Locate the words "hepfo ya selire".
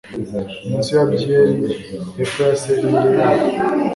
2.17-2.99